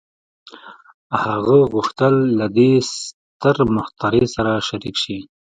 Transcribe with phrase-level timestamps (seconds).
[1.23, 5.17] هغه غوښتل له دې ستر مخترع سره شريک شي.